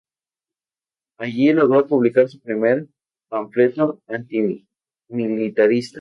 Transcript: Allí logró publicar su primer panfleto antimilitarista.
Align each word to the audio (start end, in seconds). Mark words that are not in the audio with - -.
Allí 1.19 1.53
logró 1.53 1.85
publicar 1.85 2.27
su 2.27 2.39
primer 2.39 2.87
panfleto 3.29 4.01
antimilitarista. 4.07 5.89